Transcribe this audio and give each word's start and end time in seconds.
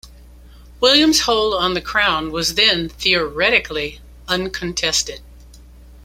William's 0.79 1.19
hold 1.19 1.53
on 1.53 1.75
the 1.75 1.79
crown 1.79 2.31
was 2.31 2.55
then 2.55 2.89
theoretically 2.89 3.99
uncontested. 4.27 5.21